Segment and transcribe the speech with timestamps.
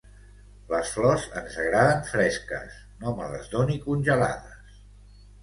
[0.69, 4.75] Les flors ens agraden fresques; no me les doni congelades.